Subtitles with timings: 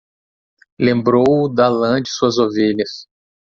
[0.79, 3.05] Lembrou-o da lã de suas ovelhas...